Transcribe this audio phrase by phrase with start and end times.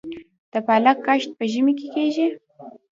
[0.51, 2.27] د پالک کښت په ژمي کې کیږي؟